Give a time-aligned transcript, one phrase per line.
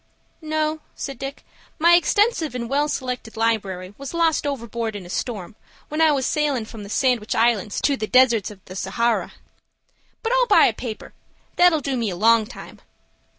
[0.41, 1.45] "No," said Dick.
[1.77, 5.55] "My extensive and well selected library was lost overboard in a storm,
[5.89, 9.33] when I was sailin' from the Sandwich Islands to the desert of Sahara.
[10.23, 11.13] But I'll buy a paper.
[11.55, 12.81] That'll do me a long time."